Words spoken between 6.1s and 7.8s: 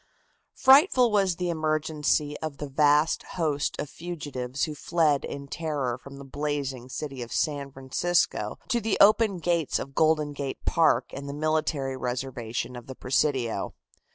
the blazing city of San